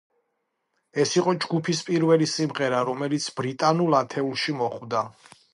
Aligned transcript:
ეს 1.03 1.11
იყო 1.19 1.33
ჯგუფის 1.43 1.83
პირველი 1.91 2.29
სიმღერა, 2.33 2.81
რომელიც 2.91 3.31
ბრიტანულ 3.41 3.99
ათეულში 4.03 4.61
მოხვდა. 4.65 5.09